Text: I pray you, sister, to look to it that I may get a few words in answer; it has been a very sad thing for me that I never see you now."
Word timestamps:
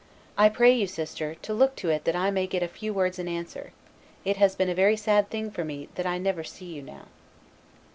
I 0.35 0.49
pray 0.49 0.71
you, 0.73 0.87
sister, 0.87 1.35
to 1.43 1.53
look 1.53 1.75
to 1.75 1.91
it 1.91 2.05
that 2.05 2.15
I 2.15 2.31
may 2.31 2.47
get 2.47 2.63
a 2.63 2.67
few 2.67 2.91
words 2.91 3.19
in 3.19 3.27
answer; 3.27 3.71
it 4.25 4.37
has 4.37 4.55
been 4.55 4.67
a 4.69 4.73
very 4.73 4.97
sad 4.97 5.29
thing 5.29 5.51
for 5.51 5.63
me 5.63 5.89
that 5.93 6.07
I 6.07 6.17
never 6.17 6.43
see 6.43 6.65
you 6.73 6.81
now." 6.81 7.05